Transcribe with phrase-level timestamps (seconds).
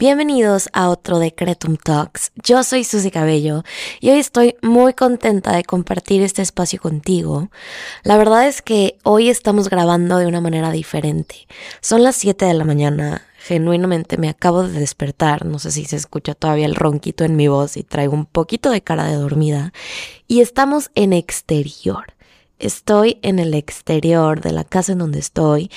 [0.00, 2.32] Bienvenidos a otro Decretum Talks.
[2.42, 3.64] Yo soy Susy Cabello
[4.00, 7.50] y hoy estoy muy contenta de compartir este espacio contigo.
[8.02, 11.46] La verdad es que hoy estamos grabando de una manera diferente.
[11.82, 13.26] Son las 7 de la mañana.
[13.40, 15.44] Genuinamente me acabo de despertar.
[15.44, 18.70] No sé si se escucha todavía el ronquito en mi voz y traigo un poquito
[18.70, 19.74] de cara de dormida.
[20.26, 22.14] Y estamos en exterior.
[22.60, 25.70] Estoy en el exterior de la casa en donde estoy.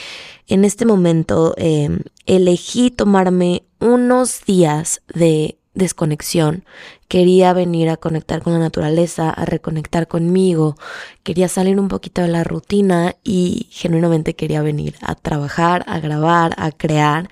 [0.47, 6.65] En este momento em, elegí tomarme unos días de desconexión.
[7.07, 10.75] Quería venir a conectar con la naturaleza, a reconectar conmigo.
[11.23, 16.53] Quería salir un poquito de la rutina y genuinamente quería venir a trabajar, a grabar,
[16.57, 17.29] a crear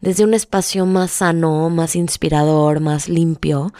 [0.00, 3.72] desde un espacio más sano, más inspirador, más limpio.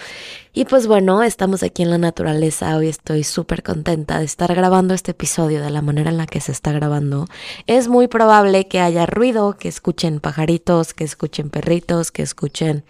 [0.52, 2.76] Y pues bueno, estamos aquí en la naturaleza.
[2.76, 6.40] Hoy estoy súper contenta de estar grabando este episodio de la manera en la que
[6.40, 7.26] se está grabando.
[7.66, 12.84] Es muy probable que haya ruido, que escuchen pajaritos, que escuchen perritos, que escuchen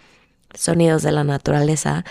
[0.53, 2.03] sonidos de la naturaleza.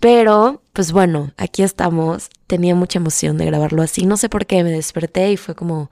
[0.00, 2.30] Pero, pues bueno, aquí estamos.
[2.46, 4.06] Tenía mucha emoción de grabarlo así.
[4.06, 5.90] No sé por qué me desperté y fue como,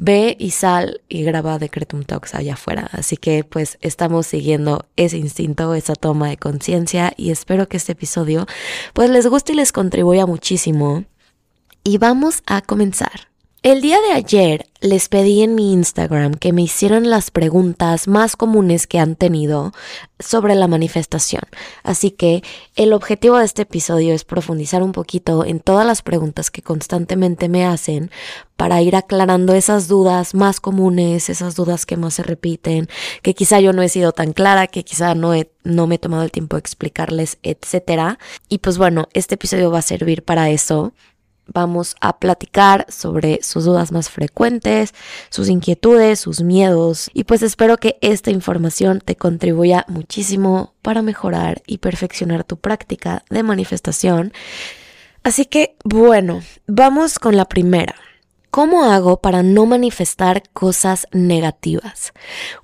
[0.00, 2.88] ve y sal y graba Decretum Talks allá afuera.
[2.92, 7.92] Así que pues estamos siguiendo ese instinto, esa toma de conciencia y espero que este
[7.92, 8.46] episodio
[8.94, 11.04] pues les guste y les contribuya muchísimo.
[11.84, 13.29] Y vamos a comenzar.
[13.62, 18.34] El día de ayer les pedí en mi Instagram que me hicieran las preguntas más
[18.34, 19.74] comunes que han tenido
[20.18, 21.42] sobre la manifestación.
[21.82, 22.42] Así que
[22.74, 27.50] el objetivo de este episodio es profundizar un poquito en todas las preguntas que constantemente
[27.50, 28.10] me hacen
[28.56, 32.88] para ir aclarando esas dudas más comunes, esas dudas que más se repiten,
[33.20, 35.32] que quizá yo no he sido tan clara, que quizá no,
[35.64, 38.16] no me he tomado el tiempo de explicarles, etc.
[38.48, 40.94] Y pues bueno, este episodio va a servir para eso
[41.52, 44.94] vamos a platicar sobre sus dudas más frecuentes,
[45.28, 51.62] sus inquietudes, sus miedos y pues espero que esta información te contribuya muchísimo para mejorar
[51.66, 54.32] y perfeccionar tu práctica de manifestación.
[55.22, 57.94] Así que bueno, vamos con la primera.
[58.50, 62.12] ¿Cómo hago para no manifestar cosas negativas?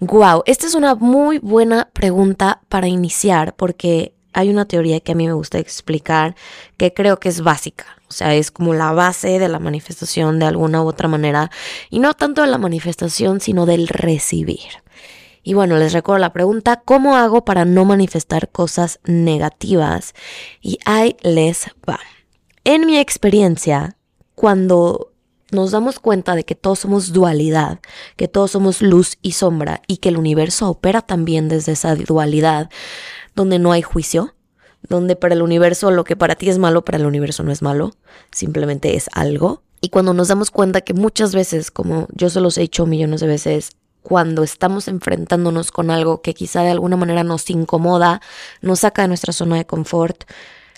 [0.01, 5.15] Wow, esta es una muy buena pregunta para iniciar porque hay una teoría que a
[5.15, 6.37] mí me gusta explicar
[6.77, 10.45] que creo que es básica, o sea, es como la base de la manifestación de
[10.45, 11.51] alguna u otra manera,
[11.89, 14.61] y no tanto de la manifestación, sino del recibir.
[15.43, 20.13] Y bueno, les recuerdo la pregunta, ¿cómo hago para no manifestar cosas negativas?
[20.61, 21.99] Y ahí les va.
[22.65, 23.97] En mi experiencia,
[24.35, 25.13] cuando
[25.51, 27.79] nos damos cuenta de que todos somos dualidad,
[28.17, 32.69] que todos somos luz y sombra y que el universo opera también desde esa dualidad,
[33.37, 34.35] donde no hay juicio,
[34.89, 37.63] donde para el universo lo que para ti es malo, para el universo no es
[37.63, 37.93] malo,
[38.33, 39.63] simplemente es algo.
[39.81, 43.21] Y cuando nos damos cuenta que muchas veces, como yo se los he dicho millones
[43.21, 43.71] de veces,
[44.03, 48.21] cuando estamos enfrentándonos con algo que quizá de alguna manera nos incomoda,
[48.63, 50.25] nos saca de nuestra zona de confort,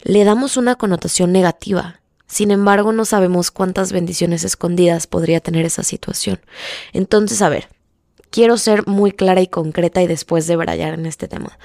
[0.03, 2.01] le damos una connotación negativa.
[2.27, 6.41] Sin embargo, no sabemos cuántas bendiciones escondidas podría tener esa situación.
[6.93, 7.69] Entonces, a ver,
[8.31, 11.59] quiero ser muy clara y concreta y después de brallar en este tema.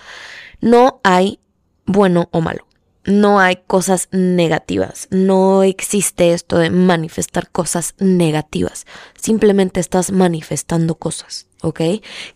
[0.63, 1.39] No hay
[1.85, 2.65] bueno o malo.
[3.03, 5.09] No hay cosas negativas.
[5.11, 8.85] No existe esto de manifestar cosas negativas.
[9.21, 11.81] Simplemente estás manifestando cosas, ¿ok?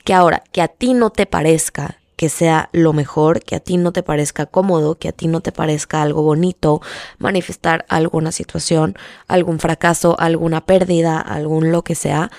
[0.04, 3.78] Que ahora, que a ti no te parezca que sea lo mejor, que a ti
[3.78, 6.82] no te parezca cómodo, que a ti no te parezca algo bonito,
[7.20, 8.98] manifestar alguna situación,
[9.28, 12.32] algún fracaso, alguna pérdida, algún lo que sea,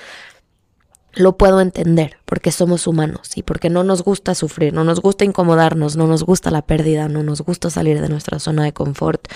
[1.18, 5.24] lo puedo entender porque somos humanos y porque no nos gusta sufrir, no nos gusta
[5.24, 9.26] incomodarnos, no nos gusta la pérdida, no nos gusta salir de nuestra zona de confort.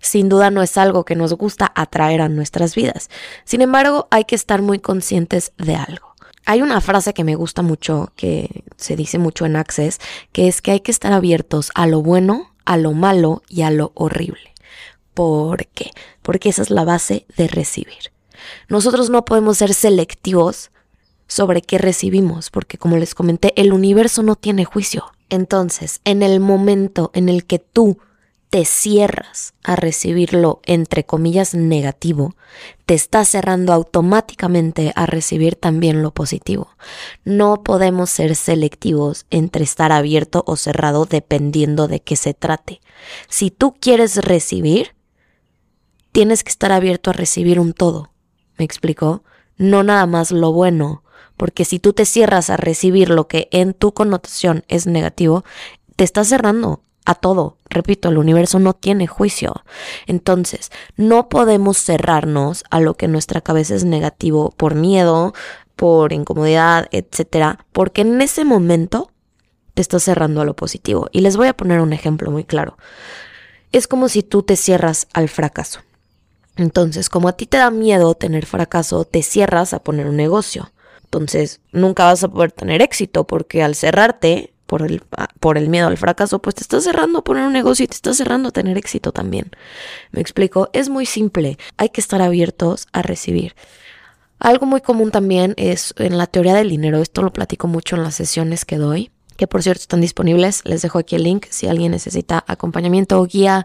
[0.00, 3.08] Sin duda no es algo que nos gusta atraer a nuestras vidas.
[3.44, 6.14] Sin embargo, hay que estar muy conscientes de algo.
[6.44, 10.00] Hay una frase que me gusta mucho, que se dice mucho en Access,
[10.32, 13.70] que es que hay que estar abiertos a lo bueno, a lo malo y a
[13.70, 14.54] lo horrible.
[15.14, 15.92] ¿Por qué?
[16.22, 18.12] Porque esa es la base de recibir.
[18.68, 20.70] Nosotros no podemos ser selectivos
[21.28, 25.04] sobre qué recibimos, porque como les comenté, el universo no tiene juicio.
[25.30, 27.98] Entonces, en el momento en el que tú
[28.50, 32.34] te cierras a recibirlo entre comillas negativo,
[32.86, 36.70] te estás cerrando automáticamente a recibir también lo positivo.
[37.24, 42.80] No podemos ser selectivos entre estar abierto o cerrado dependiendo de qué se trate.
[43.28, 44.94] Si tú quieres recibir,
[46.12, 48.12] tienes que estar abierto a recibir un todo.
[48.56, 49.22] ¿Me explicó?
[49.58, 51.02] No nada más lo bueno,
[51.38, 55.44] porque si tú te cierras a recibir lo que en tu connotación es negativo,
[55.96, 57.56] te estás cerrando a todo.
[57.70, 59.64] Repito, el universo no tiene juicio.
[60.06, 65.32] Entonces, no podemos cerrarnos a lo que en nuestra cabeza es negativo por miedo,
[65.74, 69.10] por incomodidad, etcétera, porque en ese momento
[69.72, 71.08] te estás cerrando a lo positivo.
[71.12, 72.76] Y les voy a poner un ejemplo muy claro.
[73.72, 75.80] Es como si tú te cierras al fracaso.
[76.56, 80.72] Entonces, como a ti te da miedo tener fracaso, te cierras a poner un negocio.
[81.08, 85.70] Entonces, nunca vas a poder tener éxito porque al cerrarte, por el, ah, por el
[85.70, 88.50] miedo al fracaso, pues te estás cerrando a poner un negocio y te estás cerrando
[88.50, 89.50] a tener éxito también.
[90.12, 93.54] Me explico, es muy simple, hay que estar abiertos a recibir.
[94.38, 98.02] Algo muy común también es en la teoría del dinero, esto lo platico mucho en
[98.02, 101.68] las sesiones que doy, que por cierto están disponibles, les dejo aquí el link si
[101.68, 103.64] alguien necesita acompañamiento o guía,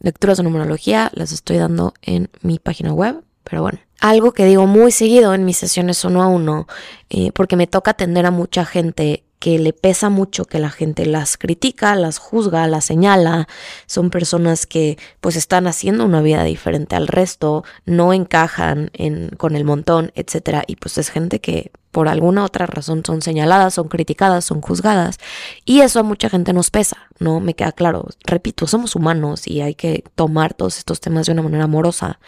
[0.00, 3.78] lecturas de numerología, las estoy dando en mi página web, pero bueno.
[4.04, 6.66] Algo que digo muy seguido en mis sesiones uno a uno,
[7.08, 11.06] eh, porque me toca atender a mucha gente que le pesa mucho que la gente
[11.06, 13.48] las critica, las juzga, las señala,
[13.86, 19.56] son personas que pues están haciendo una vida diferente al resto, no encajan en, con
[19.56, 23.88] el montón, etcétera, y pues es gente que por alguna otra razón son señaladas, son
[23.88, 25.18] criticadas, son juzgadas,
[25.64, 27.40] y eso a mucha gente nos pesa, ¿no?
[27.40, 31.40] Me queda claro, repito, somos humanos y hay que tomar todos estos temas de una
[31.40, 32.18] manera amorosa.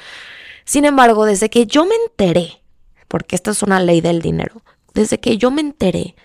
[0.67, 2.61] Sin embargo, desde que yo me enteré,
[3.09, 4.63] porque esta es una ley del dinero,
[4.95, 6.17] desde que yo me enteré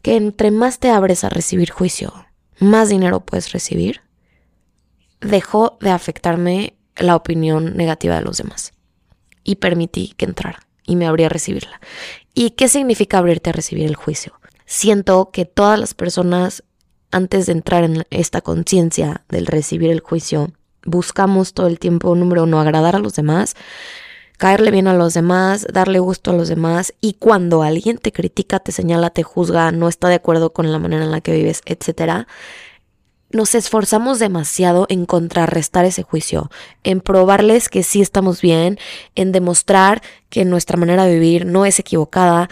[0.00, 2.12] que entre más te abres a recibir juicio,
[2.60, 4.02] más dinero puedes recibir,
[5.20, 8.72] dejó de afectarme la opinión negativa de los demás.
[9.42, 11.80] Y permití que entrara y me abrí a recibirla.
[12.32, 14.38] ¿Y qué significa abrirte a recibir el juicio?
[14.66, 16.62] Siento que todas las personas,
[17.10, 20.52] antes de entrar en esta conciencia del recibir el juicio,
[20.84, 23.54] buscamos todo el tiempo, número uno, agradar a los demás,
[24.38, 28.58] caerle bien a los demás, darle gusto a los demás y cuando alguien te critica,
[28.60, 31.62] te señala, te juzga, no está de acuerdo con la manera en la que vives,
[31.66, 32.26] etcétera,
[33.30, 36.50] nos esforzamos demasiado en contrarrestar ese juicio,
[36.84, 38.78] en probarles que sí estamos bien,
[39.16, 42.48] en demostrar que nuestra manera de vivir no es equivocada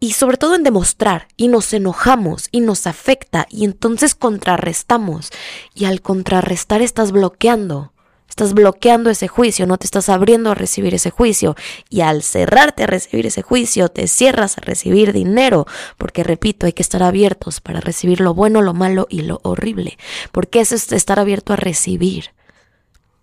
[0.00, 5.30] y sobre todo en demostrar y nos enojamos y nos afecta y entonces contrarrestamos
[5.74, 7.92] y al contrarrestar estás bloqueando
[8.30, 11.56] Estás bloqueando ese juicio, no te estás abriendo a recibir ese juicio.
[11.90, 15.66] Y al cerrarte a recibir ese juicio, te cierras a recibir dinero.
[15.98, 19.98] Porque, repito, hay que estar abiertos para recibir lo bueno, lo malo y lo horrible.
[20.30, 22.30] Porque eso es estar abierto a recibir.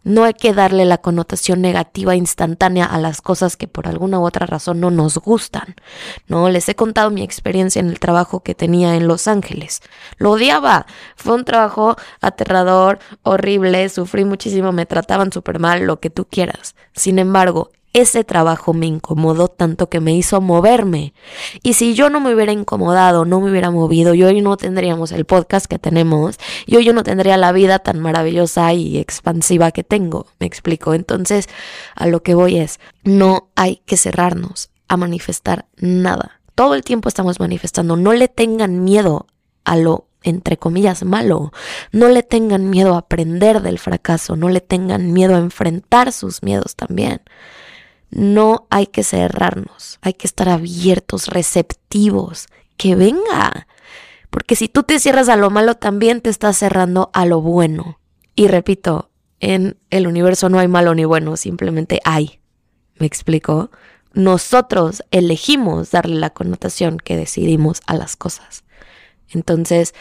[0.07, 4.25] No hay que darle la connotación negativa instantánea a las cosas que por alguna u
[4.25, 5.75] otra razón no nos gustan.
[6.27, 9.81] No, les he contado mi experiencia en el trabajo que tenía en Los Ángeles.
[10.15, 10.85] Lo odiaba.
[11.17, 16.75] Fue un trabajo aterrador, horrible, sufrí muchísimo, me trataban súper mal, lo que tú quieras.
[16.95, 21.13] Sin embargo, ese trabajo me incomodó tanto que me hizo moverme.
[21.63, 25.11] Y si yo no me hubiera incomodado, no me hubiera movido, yo hoy no tendríamos
[25.11, 29.71] el podcast que tenemos y hoy yo no tendría la vida tan maravillosa y expansiva
[29.71, 30.27] que tengo.
[30.39, 30.93] Me explico.
[30.93, 31.47] Entonces,
[31.95, 36.41] a lo que voy es, no hay que cerrarnos a manifestar nada.
[36.55, 37.97] Todo el tiempo estamos manifestando.
[37.97, 39.27] No le tengan miedo
[39.63, 41.53] a lo entre comillas, malo.
[41.91, 46.43] No le tengan miedo a aprender del fracaso, no le tengan miedo a enfrentar sus
[46.43, 47.21] miedos también.
[48.09, 52.47] No hay que cerrarnos, hay que estar abiertos, receptivos,
[52.77, 53.67] que venga.
[54.29, 57.99] Porque si tú te cierras a lo malo, también te estás cerrando a lo bueno.
[58.35, 59.09] Y repito,
[59.39, 62.39] en el universo no hay malo ni bueno, simplemente hay.
[62.99, 63.71] ¿Me explico?
[64.13, 68.63] Nosotros elegimos darle la connotación que decidimos a las cosas.
[69.29, 69.93] Entonces,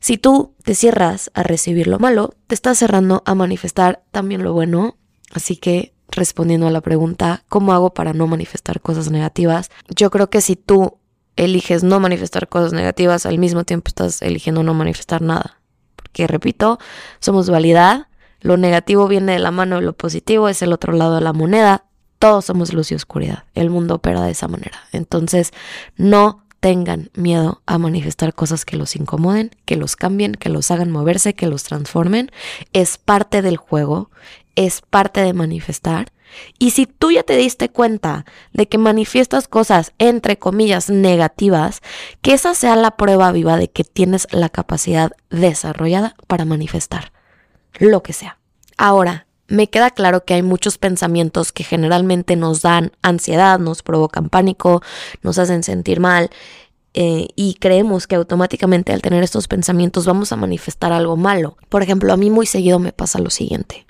[0.00, 4.52] si tú te cierras a recibir lo malo, te estás cerrando a manifestar también lo
[4.52, 4.96] bueno.
[5.32, 9.70] Así que respondiendo a la pregunta, ¿cómo hago para no manifestar cosas negativas?
[9.94, 10.98] Yo creo que si tú
[11.36, 15.60] eliges no manifestar cosas negativas, al mismo tiempo estás eligiendo no manifestar nada.
[15.94, 16.78] Porque, repito,
[17.20, 18.08] somos dualidad,
[18.40, 21.84] lo negativo viene de la mano lo positivo, es el otro lado de la moneda,
[22.18, 24.80] todos somos luz y oscuridad, el mundo opera de esa manera.
[24.92, 25.52] Entonces,
[25.96, 30.90] no tengan miedo a manifestar cosas que los incomoden, que los cambien, que los hagan
[30.90, 32.30] moverse, que los transformen.
[32.72, 34.10] Es parte del juego,
[34.56, 36.12] es parte de manifestar.
[36.58, 41.82] Y si tú ya te diste cuenta de que manifiestas cosas entre comillas negativas,
[42.20, 47.12] que esa sea la prueba viva de que tienes la capacidad desarrollada para manifestar
[47.78, 48.38] lo que sea.
[48.76, 54.28] Ahora, me queda claro que hay muchos pensamientos que generalmente nos dan ansiedad, nos provocan
[54.28, 54.82] pánico,
[55.22, 56.30] nos hacen sentir mal
[56.94, 61.56] eh, y creemos que automáticamente al tener estos pensamientos vamos a manifestar algo malo.
[61.68, 63.86] Por ejemplo, a mí muy seguido me pasa lo siguiente.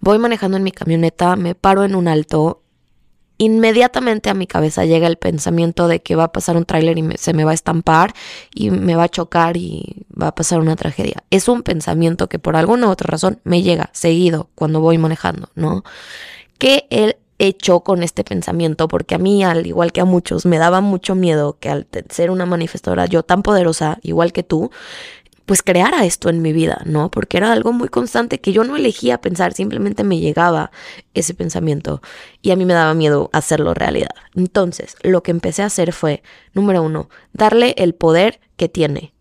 [0.00, 2.62] Voy manejando en mi camioneta, me paro en un alto
[3.38, 7.08] inmediatamente a mi cabeza llega el pensamiento de que va a pasar un tráiler y
[7.18, 8.14] se me va a estampar
[8.54, 11.22] y me va a chocar y va a pasar una tragedia.
[11.30, 15.50] Es un pensamiento que por alguna u otra razón me llega seguido cuando voy manejando,
[15.54, 15.84] ¿no?
[16.58, 18.88] ¿Qué he hecho con este pensamiento?
[18.88, 22.30] Porque a mí, al igual que a muchos, me daba mucho miedo que al ser
[22.30, 24.70] una manifestadora yo tan poderosa, igual que tú,
[25.46, 27.10] pues creara esto en mi vida, ¿no?
[27.10, 30.72] Porque era algo muy constante que yo no elegía pensar, simplemente me llegaba
[31.14, 32.02] ese pensamiento
[32.42, 34.10] y a mí me daba miedo hacerlo realidad.
[34.34, 36.22] Entonces, lo que empecé a hacer fue,
[36.52, 39.14] número uno, darle el poder que tiene.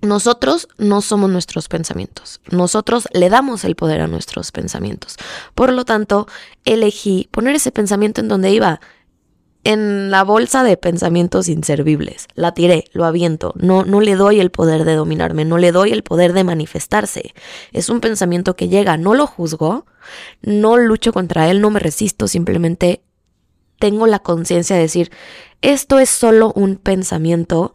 [0.00, 5.16] Nosotros no somos nuestros pensamientos, nosotros le damos el poder a nuestros pensamientos.
[5.54, 6.26] Por lo tanto,
[6.64, 8.80] elegí poner ese pensamiento en donde iba,
[9.64, 12.26] en la bolsa de pensamientos inservibles.
[12.34, 13.52] La tiré, lo aviento.
[13.56, 17.34] No, no le doy el poder de dominarme, no le doy el poder de manifestarse.
[17.72, 19.86] Es un pensamiento que llega, no lo juzgo,
[20.42, 23.02] no lucho contra él, no me resisto, simplemente
[23.78, 25.10] tengo la conciencia de decir,
[25.60, 27.72] esto es solo un pensamiento,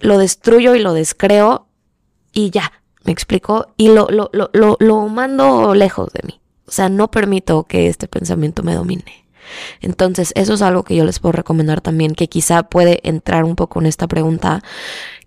[0.00, 1.68] lo destruyo y lo descreo
[2.32, 2.72] y ya,
[3.04, 6.40] me explico, y lo, lo, lo, lo, lo mando lejos de mí.
[6.66, 9.27] O sea, no permito que este pensamiento me domine.
[9.80, 13.56] Entonces, eso es algo que yo les puedo recomendar también, que quizá puede entrar un
[13.56, 14.62] poco en esta pregunta.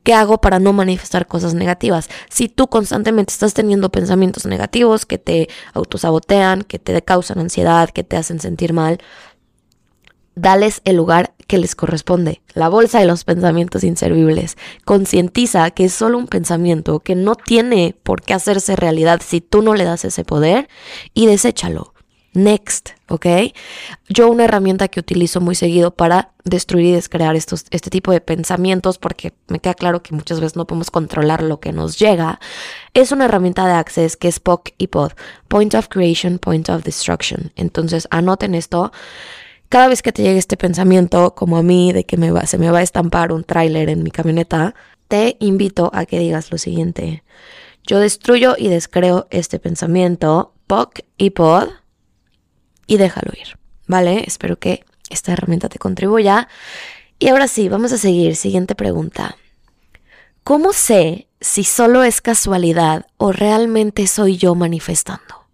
[0.04, 2.10] ¿Qué hago para no manifestar cosas negativas?
[2.30, 8.04] Si tú constantemente estás teniendo pensamientos negativos que te autosabotean, que te causan ansiedad, que
[8.04, 8.98] te hacen sentir mal,
[10.36, 14.58] dales el lugar que les corresponde, la bolsa de los pensamientos inservibles.
[14.86, 19.62] Concientiza que es solo un pensamiento, que no tiene por qué hacerse realidad si tú
[19.62, 20.68] no le das ese poder
[21.14, 21.94] y deséchalo.
[22.34, 23.26] Next, ¿ok?
[24.08, 28.22] Yo una herramienta que utilizo muy seguido para destruir y descrear estos, este tipo de
[28.22, 32.40] pensamientos, porque me queda claro que muchas veces no podemos controlar lo que nos llega,
[32.94, 35.12] es una herramienta de Access que es POC y POD,
[35.50, 37.52] Point of Creation, Point of Destruction.
[37.58, 38.94] Entonces, anoten esto.
[39.68, 42.58] Cada vez que te llegue este pensamiento, como a mí, de que me va, se
[42.58, 44.74] me va a estampar un tráiler en mi camioneta,
[45.10, 47.24] te invito a que digas lo siguiente.
[47.86, 51.81] Yo destruyo y descreo este pensamiento, POC y POD
[52.88, 53.58] y déjalo ir,
[53.88, 54.24] ¿vale?
[54.26, 56.48] Espero que esta herramienta te contribuya.
[57.20, 58.36] Y ahora sí, vamos a seguir.
[58.36, 59.38] Siguiente pregunta.
[60.44, 65.46] ¿Cómo sé si solo es casualidad o realmente soy yo manifestando?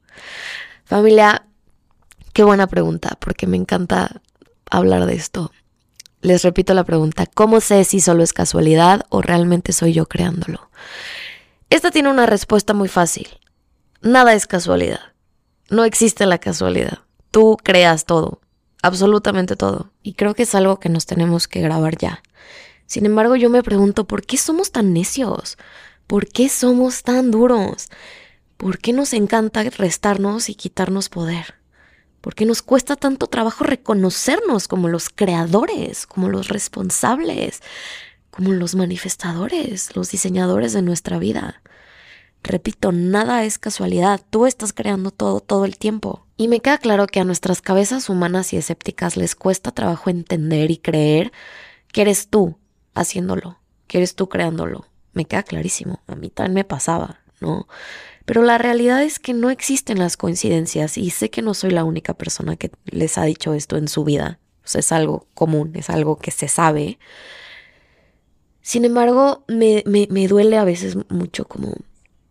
[0.85, 1.45] Familia,
[2.31, 4.21] qué buena pregunta, porque me encanta
[4.69, 5.51] hablar de esto.
[6.21, 10.71] Les repito la pregunta, ¿cómo sé si solo es casualidad o realmente soy yo creándolo?
[11.69, 13.27] Esta tiene una respuesta muy fácil.
[14.01, 15.01] Nada es casualidad.
[15.69, 17.06] No existe la casualidad
[17.37, 18.41] tú creas todo,
[18.81, 19.91] absolutamente todo.
[20.01, 22.23] Y creo que es algo que nos tenemos que grabar ya.
[22.87, 25.59] Sin embargo, yo me pregunto, ¿por qué somos tan necios?
[26.07, 27.89] ¿Por qué somos tan duros?
[28.57, 31.53] ¿Por qué nos encanta restarnos y quitarnos poder?
[32.21, 37.61] ¿Por qué nos cuesta tanto trabajo reconocernos como los creadores, como los responsables,
[38.31, 41.61] como los manifestadores, los diseñadores de nuestra vida?
[42.43, 46.25] Repito, nada es casualidad, tú estás creando todo todo el tiempo.
[46.37, 50.71] Y me queda claro que a nuestras cabezas humanas y escépticas les cuesta trabajo entender
[50.71, 51.31] y creer
[51.91, 52.57] que eres tú
[52.93, 54.85] haciéndolo, que eres tú creándolo.
[55.13, 57.67] Me queda clarísimo, a mí también me pasaba, ¿no?
[58.25, 61.85] Pero la realidad es que no existen las coincidencias y sé que no soy la
[61.85, 64.39] única persona que les ha dicho esto en su vida.
[64.75, 66.99] Es algo común, es algo que se sabe.
[68.61, 71.73] Sin embargo, me, me, me duele a veces mucho como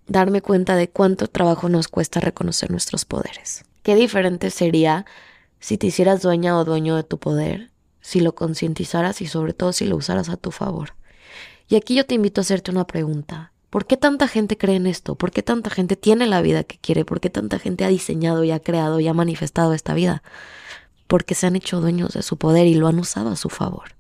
[0.07, 3.65] darme cuenta de cuánto trabajo nos cuesta reconocer nuestros poderes.
[3.83, 5.05] Qué diferente sería
[5.61, 7.71] si te hicieras dueña o dueño de tu poder,
[8.01, 10.95] si lo concientizaras y sobre todo si lo usaras a tu favor.
[11.69, 13.53] Y aquí yo te invito a hacerte una pregunta.
[13.71, 15.17] ¿Por qué tanta gente cree en esto?
[15.17, 17.05] ¿Por qué tanta gente tiene la vida que quiere?
[17.05, 20.23] ¿Por qué tanta gente ha diseñado y ha creado y ha manifestado esta vida?
[21.09, 23.97] Porque se han hecho dueños de su poder y lo han usado a su favor.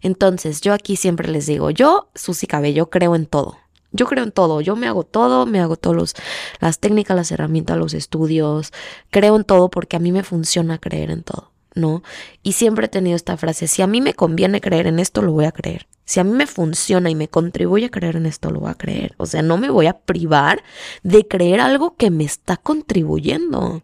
[0.00, 3.58] Entonces, yo aquí siempre les digo, yo, Susi Cabello, creo en todo.
[3.92, 6.14] Yo creo en todo, yo me hago todo, me hago todas
[6.60, 8.72] las técnicas, las herramientas, los estudios,
[9.10, 11.50] creo en todo porque a mí me funciona creer en todo.
[11.74, 12.02] ¿no?
[12.42, 15.32] Y siempre he tenido esta frase, si a mí me conviene creer en esto, lo
[15.32, 15.86] voy a creer.
[16.04, 18.74] Si a mí me funciona y me contribuye a creer en esto, lo voy a
[18.74, 19.14] creer.
[19.16, 20.62] O sea, no me voy a privar
[21.02, 23.82] de creer algo que me está contribuyendo.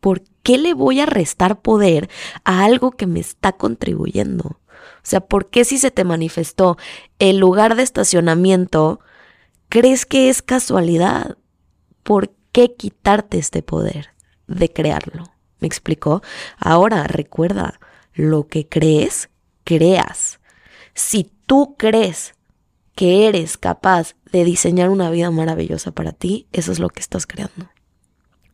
[0.00, 2.10] ¿Por qué le voy a restar poder
[2.44, 4.44] a algo que me está contribuyendo?
[4.44, 6.76] O sea, ¿por qué si se te manifestó
[7.18, 9.00] el lugar de estacionamiento,
[9.72, 11.38] crees que es casualidad?
[12.02, 14.10] ¿Por qué quitarte este poder
[14.46, 15.32] de crearlo?
[15.60, 16.20] ¿Me explicó?
[16.58, 17.80] Ahora recuerda,
[18.12, 19.30] lo que crees,
[19.64, 20.40] creas.
[20.92, 22.34] Si tú crees
[22.94, 27.26] que eres capaz de diseñar una vida maravillosa para ti, eso es lo que estás
[27.26, 27.70] creando.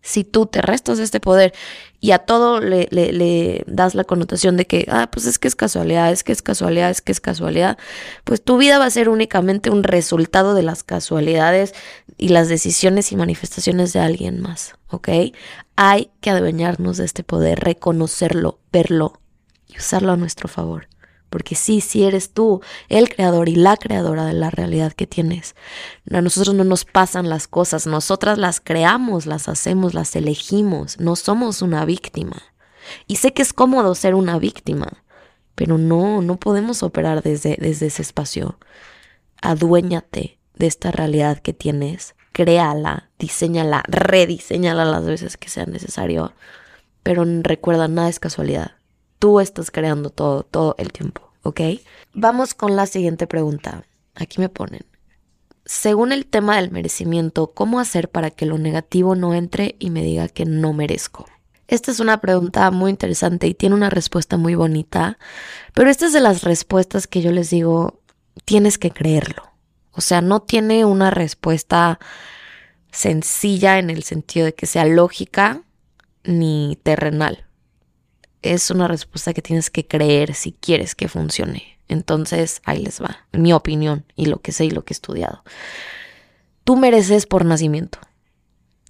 [0.03, 1.53] Si tú te restas este poder
[2.01, 5.57] y a todo le, le, das la connotación de que, ah, pues es que es
[5.57, 7.79] casualidad, es que es casualidad, es que es casualidad,
[8.25, 11.75] pues tu vida va a ser únicamente un resultado de las casualidades
[12.17, 15.09] y las decisiones y manifestaciones de alguien más, ¿ok?
[15.77, 19.21] Hay que adueñarnos de este poder, reconocerlo, verlo
[19.67, 20.89] y usarlo a nuestro favor.
[21.31, 25.55] Porque sí, sí eres tú el creador y la creadora de la realidad que tienes.
[26.11, 31.17] A nosotros no nos pasan las cosas, nosotras las creamos, las hacemos, las elegimos, no
[31.17, 32.43] somos una víctima.
[33.07, 35.05] Y sé que es cómodo ser una víctima,
[35.55, 38.59] pero no, no podemos operar desde, desde ese espacio.
[39.43, 46.33] Aduéñate de esta realidad que tienes, créala, diseñala, rediseñala las veces que sea necesario,
[47.03, 48.78] pero recuerda, nada es casualidad
[49.19, 51.61] Tú estás creando todo, todo el tiempo, ¿ok?
[52.15, 53.85] Vamos con la siguiente pregunta.
[54.15, 54.85] Aquí me ponen.
[55.65, 60.03] Según el tema del merecimiento, ¿cómo hacer para que lo negativo no entre y me
[60.03, 61.27] diga que no merezco?
[61.67, 65.19] Esta es una pregunta muy interesante y tiene una respuesta muy bonita,
[65.75, 68.01] pero esta es de las respuestas que yo les digo,
[68.45, 69.43] tienes que creerlo.
[69.93, 71.99] O sea, no tiene una respuesta
[72.91, 75.63] sencilla en el sentido de que sea lógica
[76.25, 77.48] ni terrenal
[78.43, 81.79] es una respuesta que tienes que creer si quieres que funcione.
[81.89, 85.43] Entonces, ahí les va, mi opinión y lo que sé y lo que he estudiado.
[86.65, 87.99] Tú mereces por nacimiento.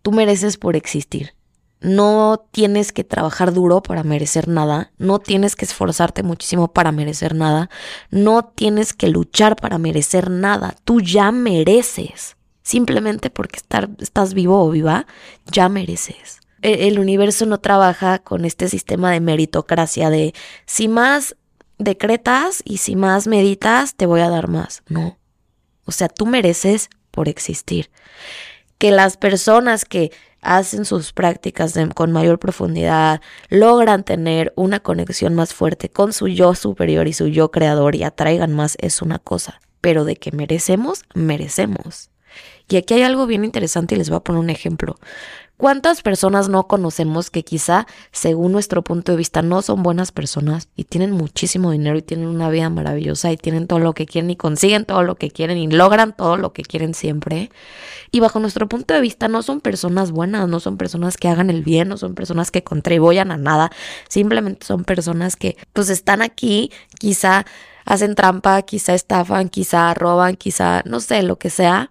[0.02, 1.34] Tú mereces por existir.
[1.80, 7.36] No tienes que trabajar duro para merecer nada, no tienes que esforzarte muchísimo para merecer
[7.36, 7.70] nada,
[8.10, 12.36] no tienes que luchar para merecer nada, tú ya mereces.
[12.62, 13.60] Simplemente porque
[14.00, 15.06] estás vivo o viva,
[15.46, 16.40] ya mereces.
[16.62, 20.34] E, el universo no trabaja con este sistema de meritocracia de
[20.66, 21.36] si más
[21.78, 24.82] decretas y si más meditas, te voy a dar más.
[24.88, 25.18] No.
[25.84, 27.90] O sea, tú mereces por existir.
[28.78, 35.52] Que las personas que hacen sus prácticas con mayor profundidad, logran tener una conexión más
[35.52, 39.60] fuerte con su yo superior y su yo creador y atraigan más es una cosa,
[39.80, 42.10] pero de que merecemos, merecemos.
[42.68, 44.96] Y aquí hay algo bien interesante y les voy a poner un ejemplo.
[45.58, 50.68] ¿Cuántas personas no conocemos que quizá, según nuestro punto de vista, no son buenas personas
[50.76, 54.30] y tienen muchísimo dinero y tienen una vida maravillosa y tienen todo lo que quieren
[54.30, 57.50] y consiguen todo lo que quieren y logran todo lo que quieren siempre?
[58.12, 61.50] Y bajo nuestro punto de vista no son personas buenas, no son personas que hagan
[61.50, 63.72] el bien, no son personas que contribuyan a nada,
[64.08, 67.46] simplemente son personas que pues están aquí, quizá
[67.84, 71.90] hacen trampa, quizá estafan, quizá roban, quizá no sé, lo que sea,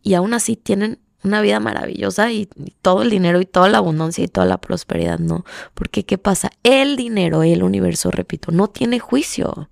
[0.00, 2.48] y aún así tienen una vida maravillosa y,
[2.82, 5.44] todo el dinero y toda la abundancia y toda la prosperidad, no.
[5.74, 6.50] Porque ¿qué pasa?
[6.62, 9.68] El dinero, el universo, repito, no tiene juicio.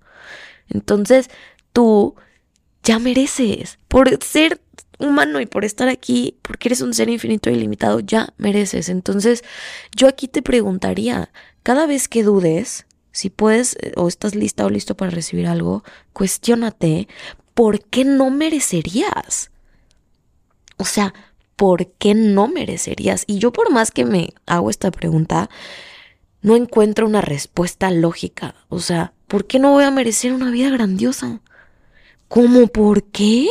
[0.69, 1.29] Entonces,
[1.73, 2.15] tú
[2.83, 3.79] ya mereces.
[3.87, 4.61] Por ser
[4.99, 8.89] humano y por estar aquí, porque eres un ser infinito y ilimitado, ya mereces.
[8.89, 9.43] Entonces,
[9.95, 11.31] yo aquí te preguntaría,
[11.63, 15.83] cada vez que dudes, si puedes eh, o estás lista o listo para recibir algo,
[16.13, 17.07] cuestiónate,
[17.53, 19.51] ¿por qué no merecerías?
[20.77, 21.13] O sea,
[21.59, 23.25] ¿por qué no merecerías?
[23.27, 25.49] Y yo por más que me hago esta pregunta,
[26.41, 28.55] no encuentro una respuesta lógica.
[28.69, 31.41] O sea, ¿por qué no voy a merecer una vida grandiosa?
[32.29, 33.49] ¿Cómo por qué?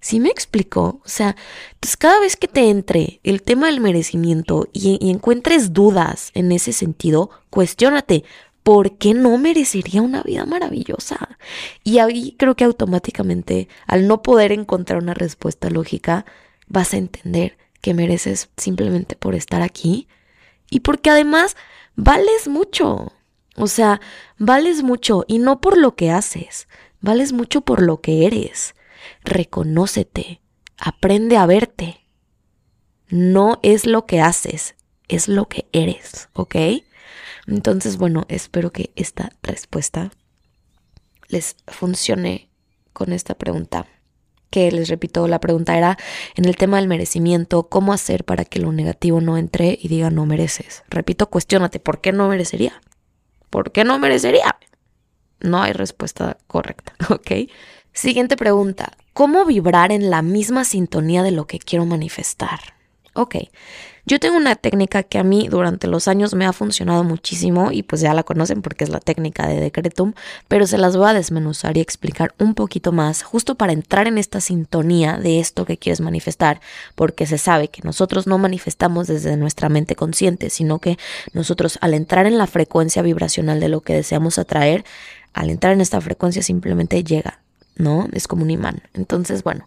[0.00, 1.00] ¿Sí me explico?
[1.04, 1.36] O sea,
[1.78, 6.50] pues cada vez que te entre el tema del merecimiento y, y encuentres dudas en
[6.50, 8.24] ese sentido, cuestiónate,
[8.64, 11.38] ¿por qué no merecería una vida maravillosa?
[11.84, 16.26] Y ahí creo que automáticamente, al no poder encontrar una respuesta lógica,
[16.68, 20.08] vas a entender que mereces simplemente por estar aquí
[20.70, 21.56] y porque además
[21.96, 23.12] vales mucho.
[23.56, 24.00] O sea,
[24.38, 26.68] vales mucho y no por lo que haces,
[27.00, 28.74] vales mucho por lo que eres.
[29.24, 30.40] Reconócete,
[30.76, 32.06] aprende a verte.
[33.08, 34.76] No es lo que haces,
[35.08, 36.56] es lo que eres, ¿ok?
[37.46, 40.12] Entonces, bueno, espero que esta respuesta
[41.28, 42.50] les funcione
[42.92, 43.86] con esta pregunta
[44.50, 45.98] que les repito, la pregunta era
[46.34, 50.10] en el tema del merecimiento, ¿cómo hacer para que lo negativo no entre y diga
[50.10, 50.84] no mereces?
[50.88, 52.80] Repito, cuestionate, ¿por qué no merecería?
[53.50, 54.58] ¿Por qué no merecería?
[55.40, 57.50] No hay respuesta correcta, ¿ok?
[57.92, 58.92] Siguiente pregunta.
[59.12, 62.77] ¿Cómo vibrar en la misma sintonía de lo que quiero manifestar?
[63.18, 63.34] Ok,
[64.06, 67.82] yo tengo una técnica que a mí durante los años me ha funcionado muchísimo y
[67.82, 70.12] pues ya la conocen porque es la técnica de Decretum,
[70.46, 74.18] pero se las voy a desmenuzar y explicar un poquito más justo para entrar en
[74.18, 76.60] esta sintonía de esto que quieres manifestar,
[76.94, 80.96] porque se sabe que nosotros no manifestamos desde nuestra mente consciente, sino que
[81.32, 84.84] nosotros al entrar en la frecuencia vibracional de lo que deseamos atraer,
[85.32, 87.40] al entrar en esta frecuencia simplemente llega,
[87.74, 88.06] ¿no?
[88.12, 88.80] Es como un imán.
[88.94, 89.66] Entonces, bueno,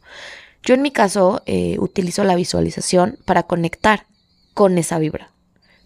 [0.63, 4.05] yo en mi caso eh, utilizo la visualización para conectar
[4.53, 5.31] con esa vibra,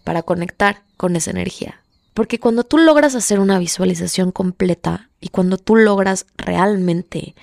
[0.04, 1.82] para conectar con esa energía.
[2.14, 7.34] Porque cuando tú logras hacer una visualización completa y cuando tú logras realmente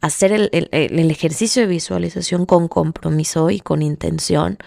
[0.00, 4.58] hacer el, el, ejercicio de visualización con compromiso y con intención,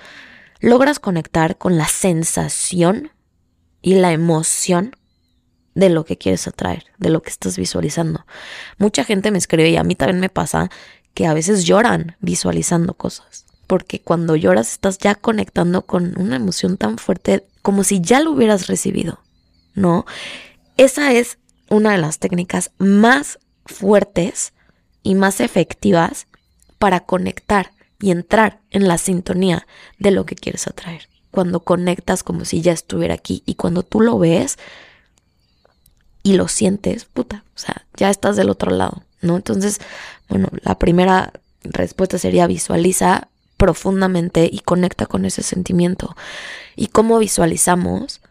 [0.61, 3.11] logras conectar con la sensación
[3.81, 4.95] y la emoción
[5.73, 8.25] de lo que quieres atraer, de lo que estás visualizando.
[8.77, 10.69] Mucha gente me escribe y a mí también me pasa
[11.15, 16.78] que a veces lloran visualizando cosas porque cuando lloras estás ya conectando con una emoción
[16.78, 19.19] tan fuerte como si ya lo hubieras recibido,
[19.73, 20.06] ¿no?
[20.78, 24.54] Esa es una de las técnicas más fuertes
[25.04, 26.28] y más efectivas
[26.78, 29.65] para conectar y entrar en la sintonía
[29.97, 31.10] de lo que quieres atraer.
[31.32, 34.58] Cuando conectas como si ya estuviera aquí y cuando tú lo ves
[36.23, 39.36] y lo sientes, puta, o sea, ya estás del otro lado, ¿no?
[39.36, 39.80] Entonces,
[40.30, 46.15] bueno, la primera respuesta sería visualiza profundamente y conecta con ese sentimiento.
[46.75, 48.21] ¿Y cómo visualizamos?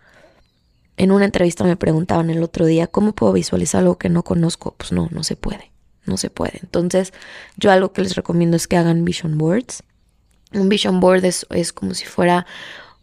[0.97, 4.75] En una entrevista me preguntaban el otro día, ¿cómo puedo visualizar algo que no conozco?
[4.77, 5.73] Pues no, no se puede,
[6.05, 6.61] no se puede.
[6.63, 7.13] Entonces,
[7.57, 9.83] yo algo que les recomiendo es que hagan vision boards.
[10.53, 12.47] Un vision board es, es como si fuera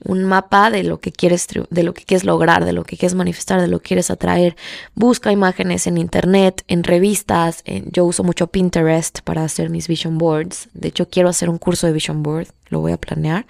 [0.04, 3.16] un mapa de lo que quieres de lo que quieres lograr, de lo que quieres
[3.16, 4.56] manifestar, de lo que quieres atraer.
[4.96, 7.64] Busca imágenes en internet, en revistas.
[7.92, 10.70] yo uso mucho Pinterest para hacer mis vision boards.
[10.74, 13.46] De hecho, quiero hacer un curso de vision board, lo voy a planear.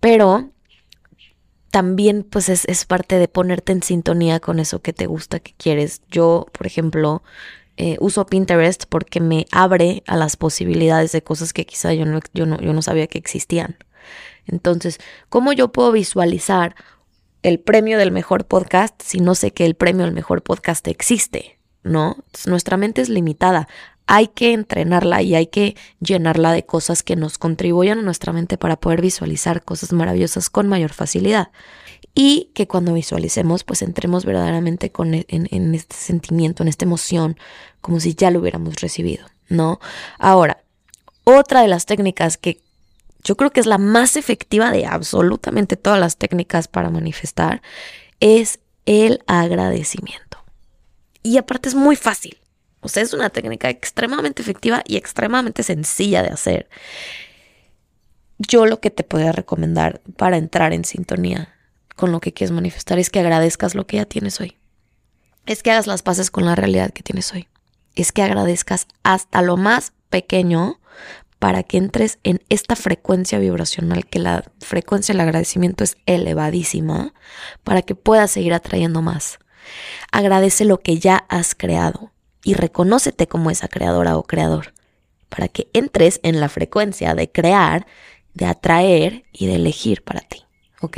[0.00, 0.50] Pero
[1.70, 5.54] también pues es, es parte de ponerte en sintonía con eso que te gusta, que
[5.56, 6.02] quieres.
[6.10, 7.22] Yo, por ejemplo,
[7.76, 12.20] eh, uso Pinterest porque me abre a las posibilidades de cosas que quizá yo no,
[12.34, 13.76] yo no, yo no sabía que existían.
[14.48, 16.74] Entonces, ¿cómo yo puedo visualizar
[17.42, 21.58] el premio del mejor podcast si no sé que el premio del mejor podcast existe?
[21.84, 22.16] ¿No?
[22.46, 23.68] nuestra mente es limitada.
[24.06, 28.58] Hay que entrenarla y hay que llenarla de cosas que nos contribuyan a nuestra mente
[28.58, 31.50] para poder visualizar cosas maravillosas con mayor facilidad.
[32.14, 36.84] Y que cuando visualicemos, pues entremos verdaderamente con, e, en, en este sentimiento, en esta
[36.84, 37.38] emoción,
[37.80, 39.78] como si ya lo hubiéramos recibido, ¿no?
[40.18, 40.64] Ahora,
[41.24, 42.60] otra de las técnicas que
[43.24, 47.62] yo creo que es la más efectiva de absolutamente todas las técnicas para manifestar,
[48.20, 50.38] es el agradecimiento.
[51.22, 52.38] Y aparte es muy fácil.
[52.80, 56.68] O sea, es una técnica extremadamente efectiva y extremadamente sencilla de hacer.
[58.38, 61.54] Yo lo que te podría recomendar para entrar en sintonía
[61.96, 64.56] con lo que quieres manifestar es que agradezcas lo que ya tienes hoy.
[65.44, 67.48] Es que hagas las paces con la realidad que tienes hoy.
[67.96, 70.78] Es que agradezcas hasta lo más pequeño
[71.38, 77.14] para que entres en esta frecuencia vibracional, que la frecuencia del agradecimiento es elevadísima,
[77.64, 79.38] para que puedas seguir atrayendo más.
[80.10, 84.72] Agradece lo que ya has creado y reconócete como esa creadora o creador,
[85.28, 87.86] para que entres en la frecuencia de crear,
[88.34, 90.44] de atraer y de elegir para ti.
[90.80, 90.96] ¿Ok?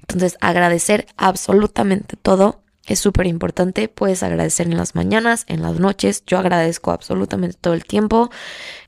[0.00, 3.88] Entonces, agradecer absolutamente todo es súper importante.
[3.88, 6.24] Puedes agradecer en las mañanas, en las noches.
[6.26, 8.30] Yo agradezco absolutamente todo el tiempo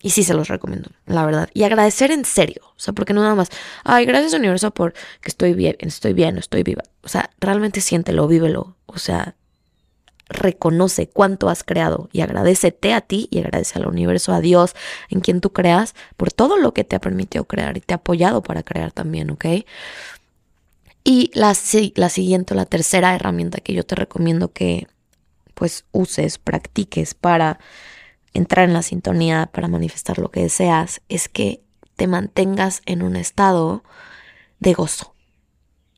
[0.01, 1.49] y sí se los recomiendo, la verdad.
[1.55, 2.63] Y agradecer en serio.
[2.65, 3.49] O sea, porque no nada más,
[3.85, 6.83] ay, gracias universo por que estoy bien, estoy bien, estoy viva.
[7.03, 8.77] O sea, realmente siéntelo, vívelo.
[8.87, 9.37] O sea,
[10.29, 14.75] reconoce cuánto has creado y agradecete a ti y agradece al universo, a Dios,
[15.11, 17.99] en quien tú creas, por todo lo que te ha permitido crear y te ha
[17.99, 19.45] apoyado para crear también, ¿ok?
[21.05, 21.55] Y la,
[21.95, 24.87] la siguiente, la tercera herramienta que yo te recomiendo que
[25.55, 27.59] pues uses, practiques para
[28.35, 31.63] entrar en la sintonía, para manifestar lo que deseas, es que
[31.97, 33.85] te mantengas en un estado
[34.59, 35.15] de gozo.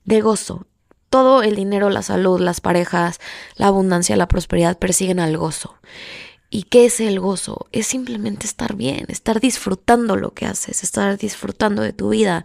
[0.04, 0.66] De gozo.
[1.10, 3.20] Todo el dinero, la salud, las parejas,
[3.56, 5.76] la abundancia, la prosperidad persiguen al gozo.
[6.50, 7.66] ¿Y qué es el gozo?
[7.72, 12.44] Es simplemente estar bien, estar disfrutando lo que haces, estar disfrutando de tu vida.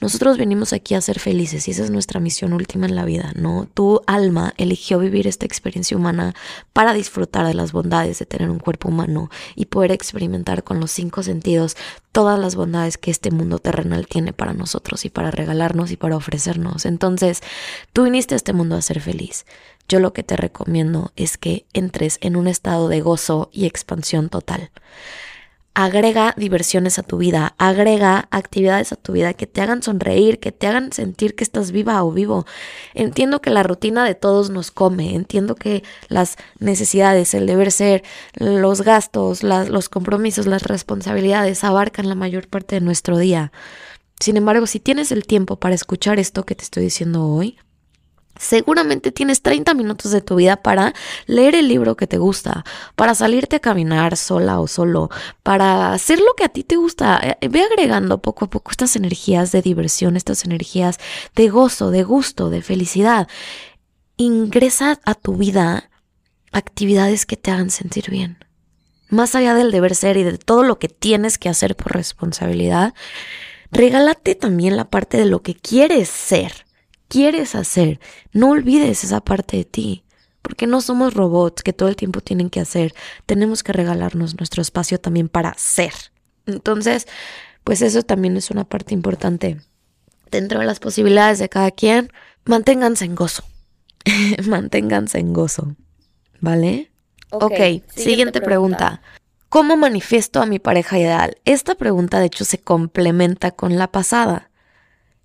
[0.00, 3.32] Nosotros venimos aquí a ser felices y esa es nuestra misión última en la vida,
[3.36, 3.68] ¿no?
[3.74, 6.34] Tu alma eligió vivir esta experiencia humana
[6.72, 10.90] para disfrutar de las bondades de tener un cuerpo humano y poder experimentar con los
[10.90, 11.76] cinco sentidos
[12.12, 16.16] todas las bondades que este mundo terrenal tiene para nosotros y para regalarnos y para
[16.16, 16.86] ofrecernos.
[16.86, 17.42] Entonces,
[17.92, 19.44] tú viniste a este mundo a ser feliz.
[19.90, 24.28] Yo lo que te recomiendo es que entres en un estado de gozo y expansión
[24.28, 24.70] total
[25.74, 30.52] agrega diversiones a tu vida, agrega actividades a tu vida que te hagan sonreír, que
[30.52, 32.44] te hagan sentir que estás viva o vivo.
[32.94, 38.02] Entiendo que la rutina de todos nos come, entiendo que las necesidades, el deber ser,
[38.34, 43.52] los gastos, los compromisos, las responsabilidades abarcan la mayor parte de nuestro día.
[44.18, 47.56] Sin embargo, si tienes el tiempo para escuchar esto que te estoy diciendo hoy,
[48.38, 50.94] Seguramente tienes 30 minutos de tu vida para
[51.26, 52.64] leer el libro que te gusta,
[52.96, 55.10] para salirte a caminar sola o solo,
[55.42, 57.20] para hacer lo que a ti te gusta.
[57.40, 60.98] Eh, ve agregando poco a poco estas energías de diversión, estas energías
[61.34, 63.28] de gozo, de gusto, de felicidad.
[64.16, 65.90] Ingresa a tu vida
[66.50, 68.38] actividades que te hagan sentir bien.
[69.10, 72.94] Más allá del deber ser y de todo lo que tienes que hacer por responsabilidad,
[73.70, 76.69] regálate también la parte de lo que quieres ser
[77.10, 78.00] quieres hacer.
[78.32, 80.04] No olvides esa parte de ti,
[80.40, 82.94] porque no somos robots que todo el tiempo tienen que hacer.
[83.26, 85.92] Tenemos que regalarnos nuestro espacio también para ser.
[86.46, 87.06] Entonces,
[87.64, 89.60] pues eso también es una parte importante.
[90.30, 92.10] Dentro de las posibilidades de cada quien,
[92.44, 93.44] manténganse en gozo.
[94.46, 95.74] manténganse en gozo.
[96.40, 96.92] ¿Vale?
[97.30, 99.02] Ok, siguiente, pregunta.
[99.48, 101.36] ¿Cómo manifiesto a mi pareja ideal?
[101.44, 104.50] Esta pregunta de hecho se complementa con la pasada.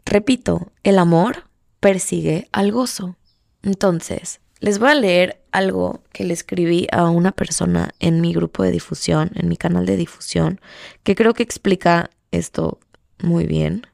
[0.04, 1.46] Repito, el amor
[1.86, 3.16] persigue al gozo.
[3.62, 8.64] Entonces, les voy a leer algo que le escribí a una persona en mi grupo
[8.64, 10.60] de difusión, en mi canal de difusión,
[11.04, 12.80] que creo que explica esto
[13.22, 13.86] muy bien.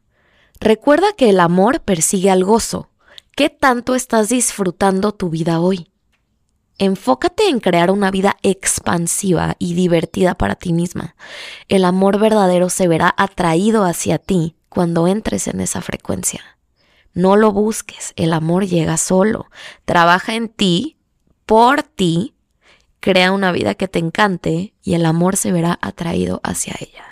[0.62, 2.92] Recuerda que el amor persigue al gozo.
[3.36, 5.92] ¿Qué tanto estás disfrutando tu vida hoy?
[6.78, 11.18] Enfócate en crear una vida expansiva y divertida para ti misma.
[11.68, 16.42] El amor verdadero se verá atraído hacia ti cuando entres en esa frecuencia.
[17.14, 19.48] No lo busques, el amor llega solo.
[19.86, 20.98] Trabaja en ti,
[21.46, 22.34] por ti,
[23.00, 27.04] crea una vida que te encante y el amor se verá atraído hacia ella.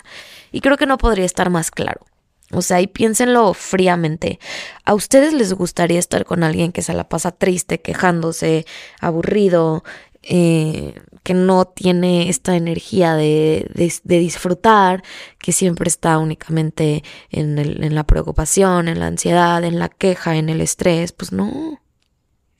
[0.52, 2.06] Y creo que no podría estar más claro.
[2.52, 4.40] O sea, y piénsenlo fríamente.
[4.84, 8.66] ¿A ustedes les gustaría estar con alguien que se la pasa triste, quejándose,
[9.00, 9.84] aburrido,
[10.22, 13.70] eh, que no tiene esta energía de,
[14.04, 15.02] disfrutar,
[15.38, 20.48] que siempre está únicamente en, en la preocupación, en la ansiedad, en la queja, en
[20.48, 21.80] el estrés, pues no.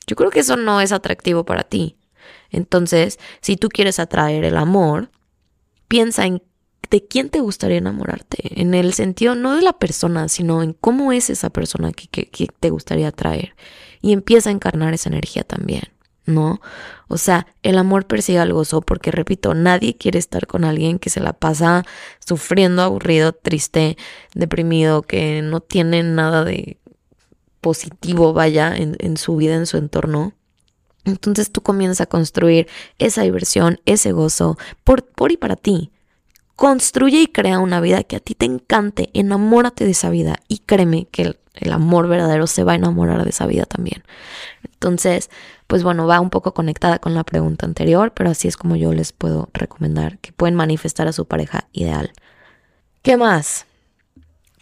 [0.07, 1.97] Yo creo que eso no es atractivo para ti.
[2.49, 5.09] Entonces, si tú quieres atraer el amor,
[5.87, 6.41] piensa en
[6.91, 11.13] de quién te gustaría enamorarte, en el sentido no de la persona, sino en cómo
[11.13, 13.55] es esa persona que, que te gustaría atraer.
[14.01, 15.83] Y empieza a encarnar esa energía también.
[16.25, 16.61] ¿No?
[17.07, 21.09] O sea, el amor persigue al gozo porque, repito, nadie quiere estar con alguien que
[21.09, 21.85] se la pasa
[22.25, 23.97] sufriendo, aburrido, triste,
[24.33, 26.77] deprimido, que no tiene nada de
[27.59, 30.33] positivo, vaya, en, en su vida, en su entorno.
[31.05, 32.67] Entonces tú comienzas a construir
[32.99, 35.91] esa diversión, ese gozo, por, por y para ti.
[36.55, 40.59] Construye y crea una vida que a ti te encante, enamórate de esa vida y
[40.59, 44.03] créeme que el, el amor verdadero se va a enamorar de esa vida también.
[44.63, 45.29] Entonces,
[45.71, 48.91] pues bueno, va un poco conectada con la pregunta anterior, pero así es como yo
[48.91, 52.11] les puedo recomendar que pueden manifestar a su pareja ideal.
[53.03, 53.65] ¿Qué más?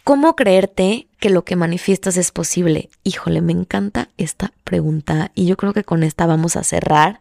[0.04, 2.90] ¿Cómo creerte que lo que manifiestas es posible?
[3.02, 7.18] Híjole, me encanta esta pregunta y yo creo que con esta vamos a cerrar.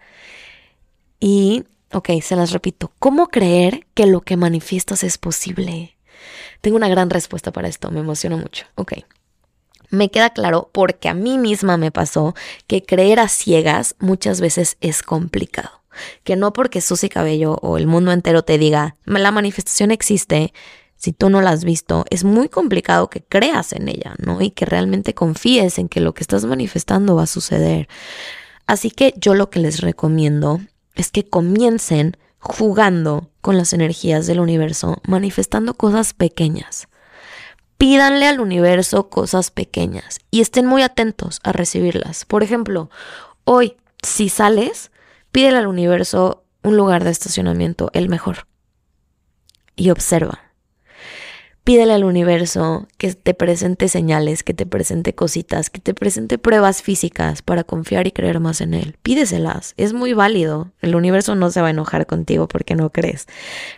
[1.20, 2.92] Y, ok, se las repito.
[3.00, 5.98] ¿Cómo creer que lo que manifiestas es posible?
[6.62, 8.68] Tengo una gran respuesta para esto, me emociona mucho.
[8.76, 8.94] Ok,
[9.90, 12.36] me queda claro porque a mí misma me pasó
[12.68, 15.72] que creer a ciegas muchas veces es complicado.
[16.24, 20.54] Que no porque Susy Cabello o el mundo entero te diga, la manifestación existe,
[20.96, 24.42] si tú no la has visto, es muy complicado que creas en ella, ¿no?
[24.42, 27.88] Y que realmente confíes en que lo que estás manifestando va a suceder.
[28.68, 30.60] Así que yo lo que les recomiendo
[30.96, 36.88] es que comiencen jugando con las energías del universo, manifestando cosas pequeñas.
[37.80, 42.26] Pídanle al universo cosas pequeñas y estén muy atentos a recibirlas.
[42.26, 42.90] Por ejemplo,
[43.46, 44.92] hoy, si sales,
[45.32, 48.48] pídele al universo un lugar de estacionamiento, el mejor.
[49.78, 50.40] Y observa.
[51.64, 56.82] Pídele al universo que te presente señales, que te presente cositas, que te presente pruebas
[56.82, 58.98] físicas para confiar y creer más en él.
[59.04, 60.74] Pídeselas, es muy válido.
[60.82, 63.28] El universo no se va a enojar contigo porque no crees.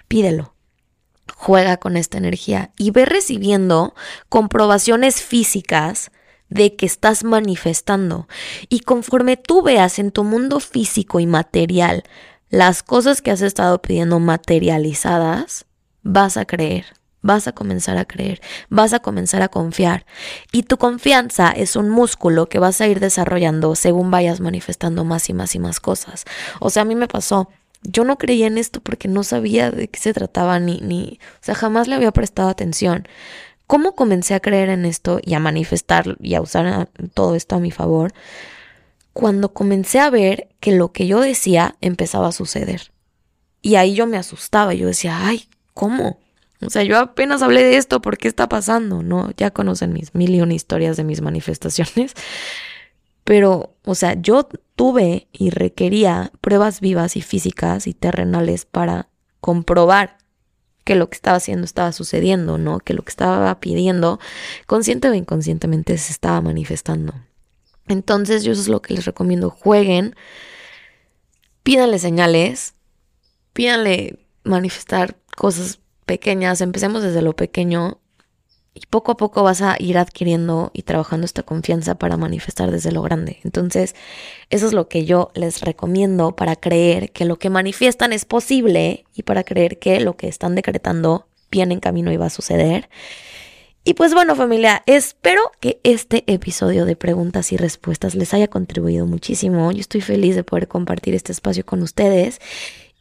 [0.08, 0.56] Pídelo
[1.36, 3.94] juega con esta energía y ve recibiendo
[4.30, 6.12] comprobaciones físicas
[6.50, 8.28] de que estás manifestando.
[8.70, 12.04] Y conforme tú veas en tu mundo físico y material
[12.50, 15.65] las cosas que has estado pidiendo materializadas,
[16.04, 16.86] vas a creer
[17.22, 20.06] vas a comenzar a creer, vas a comenzar a confiar.
[20.52, 25.30] Y tu confianza es un músculo que vas a ir desarrollando según vayas manifestando más
[25.30, 26.26] y más y más cosas.
[26.60, 27.50] O sea, a mí me pasó.
[27.84, 31.44] Yo no creía en esto porque no sabía de qué se trataba ni, ni, o
[31.44, 33.08] sea, jamás le había prestado atención.
[33.67, 37.60] ¿Cómo comencé a creer en esto y a manifestar y a usar todo esto a
[37.60, 38.12] mi favor?
[39.13, 42.91] Cuando comencé a ver que lo que yo decía empezaba a suceder.
[43.62, 46.20] Y ahí yo me asustaba, yo decía, ay, ¿cómo?
[46.62, 49.02] O sea, yo apenas hablé de esto, ¿por qué está pasando?
[49.04, 52.13] No, ya conocen mis mil y historias de mis manifestaciones.
[53.32, 54.44] Pero, o sea, yo
[54.76, 59.08] tuve y requería pruebas vivas y físicas y terrenales para
[59.39, 60.17] comprobar
[60.84, 62.80] que lo que estaba haciendo estaba sucediendo, ¿no?
[62.80, 64.20] Que lo que estaba pidiendo,
[64.67, 67.13] consciente o inconscientemente, se estaba manifestando.
[67.88, 69.50] Entonces, yo eso es lo que les recomiendo.
[69.50, 70.13] Jueguen,
[71.63, 72.74] pídanle señales,
[73.54, 78.02] pídanle manifestar cosas pequeñas, empecemos desde lo pequeño
[78.74, 82.92] y poco a poco vas a ir adquiriendo y trabajando esta confianza para manifestar desde
[82.92, 83.40] lo grande.
[83.44, 83.96] Entonces,
[84.50, 89.06] eso es lo que yo les recomiendo para creer que lo que manifiestan es posible
[89.14, 92.90] y para creer que lo que están decretando viene en camino y va a suceder.
[93.84, 99.08] Y pues bueno familia, espero que este episodio de preguntas y respuestas les haya contribuido
[99.08, 99.72] muchísimo.
[99.72, 102.40] Yo estoy feliz de poder compartir este espacio con ustedes.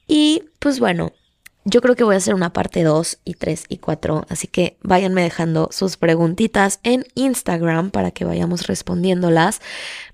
[0.08, 1.12] Y pues bueno,
[1.64, 4.78] yo creo que voy a hacer una parte 2 y 3 y 4, así que
[4.82, 9.60] váyanme dejando sus preguntitas en Instagram para que vayamos respondiéndolas.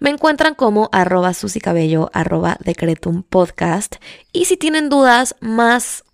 [0.01, 3.97] Me encuentran como arroba susicabello, arroba decretum podcast.
[4.33, 6.05] Y si tienen dudas más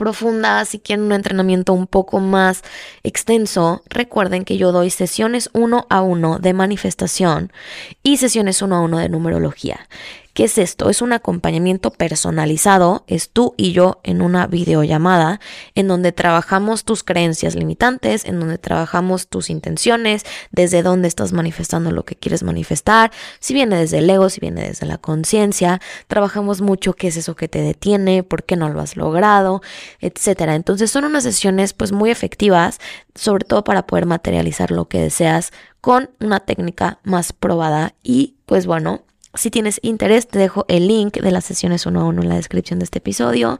[0.00, 2.62] profundas, si quieren un entrenamiento un poco más
[3.02, 7.52] extenso, recuerden que yo doy sesiones uno a uno de manifestación
[8.02, 9.86] y sesiones uno a uno de numerología.
[10.34, 10.90] ¿Qué es esto?
[10.90, 15.40] Es un acompañamiento personalizado, es tú y yo en una videollamada
[15.74, 21.90] en donde trabajamos tus creencias limitantes, en donde trabajamos tus intenciones, desde dónde estás manifestando
[21.90, 26.60] lo que quieres manifestar, si viene desde el ego, si viene desde la conciencia, trabajamos
[26.60, 29.62] mucho qué es eso que te detiene, por qué no lo has logrado,
[30.00, 30.54] etcétera.
[30.54, 32.78] Entonces son unas sesiones pues muy efectivas,
[33.14, 38.66] sobre todo para poder materializar lo que deseas con una técnica más probada y pues
[38.66, 39.02] bueno,
[39.34, 42.34] si tienes interés, te dejo el link de las sesiones uno a uno en la
[42.34, 43.58] descripción de este episodio.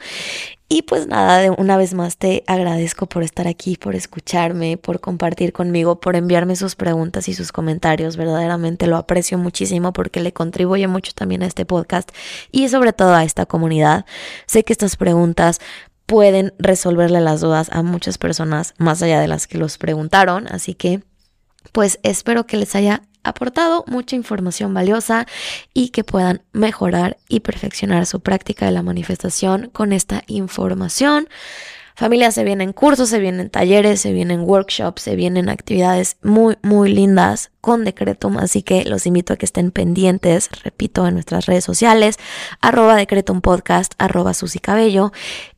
[0.69, 5.53] Y pues nada, una vez más te agradezco por estar aquí, por escucharme, por compartir
[5.53, 8.17] conmigo, por enviarme sus preguntas y sus comentarios.
[8.17, 12.11] Verdaderamente lo aprecio muchísimo porque le contribuye mucho también a este podcast
[12.53, 14.07] y sobre todo a esta comunidad.
[14.47, 15.61] Sé que estas preguntas
[16.07, 20.75] pueden resolverle las dudas a muchas personas más allá de las que los preguntaron, así
[20.75, 21.03] que
[21.73, 25.27] pues espero que les haya aportado mucha información valiosa
[25.75, 31.29] y que puedan mejorar y perfeccionar su práctica de la manifestación con esta información.
[31.95, 36.91] Familia, se vienen cursos, se vienen talleres, se vienen workshops, se vienen actividades muy, muy
[36.91, 41.65] lindas con Decretum, así que los invito a que estén pendientes, repito, en nuestras redes
[41.65, 42.17] sociales,
[42.61, 45.13] arroba Decretum Podcast, arroba Susy Cabello,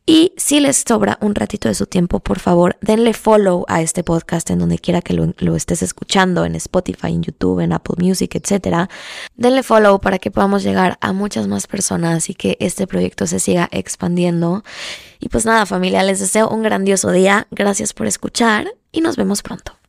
[0.04, 4.02] y si les sobra un ratito de su tiempo, por favor, denle follow a este
[4.02, 8.34] podcast en donde quiera que lo, estés escuchando, en Spotify, en YouTube, en Apple Music,
[8.34, 8.88] etc.
[9.36, 13.38] Denle follow para que podamos llegar a muchas más personas y que este proyecto se
[13.38, 14.64] siga expandiendo.
[15.20, 17.46] Y pues nada, familia, les deseo un grandioso día.
[17.52, 19.81] Gracias por escuchar y nos vemos pronto.